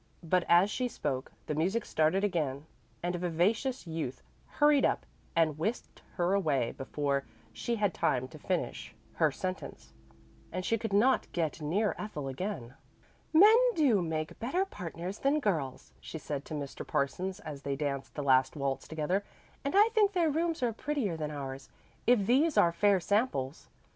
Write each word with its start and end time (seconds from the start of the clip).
But 0.23 0.45
as 0.49 0.71
she 0.71 0.87
spoke 0.87 1.31
the 1.45 1.53
music 1.53 1.85
started 1.85 2.23
again 2.23 2.65
and 3.03 3.13
a 3.15 3.19
vivacious 3.19 3.85
youth 3.85 4.23
hurried 4.57 4.83
up 4.83 5.05
and 5.35 5.59
whisked 5.59 6.01
her 6.15 6.33
away 6.33 6.71
before 6.71 7.23
she 7.53 7.75
had 7.75 7.93
time 7.93 8.27
to 8.29 8.39
finish 8.39 8.95
her 9.17 9.31
sentence; 9.31 9.93
and 10.51 10.65
she 10.65 10.79
could 10.79 10.91
not 10.91 11.31
get 11.33 11.61
near 11.61 11.93
Ethel 11.99 12.27
again. 12.27 12.73
"Men 13.31 13.55
do 13.75 14.01
make 14.01 14.39
better 14.39 14.65
partners 14.65 15.19
than 15.19 15.39
girls," 15.39 15.93
she 15.99 16.17
said 16.17 16.45
to 16.45 16.55
Mr. 16.55 16.81
Parsons 16.83 17.39
as 17.39 17.61
they 17.61 17.75
danced 17.75 18.15
the 18.15 18.23
last 18.23 18.55
waltz 18.55 18.87
together. 18.87 19.23
"And 19.63 19.75
I 19.77 19.89
think 19.89 20.13
their 20.13 20.31
rooms 20.31 20.63
are 20.63 20.73
prettier 20.73 21.15
than 21.15 21.29
ours, 21.29 21.69
if 22.07 22.25
these 22.25 22.57
are 22.57 22.71
fair 22.73 22.99
samples. 22.99 23.67